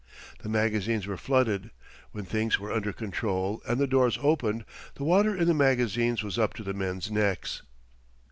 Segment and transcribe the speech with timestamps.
[0.39, 1.69] The magazines were flooded;
[2.11, 6.39] when things were under control and the doors opened, the water in the magazines was
[6.39, 7.61] up to the men's necks.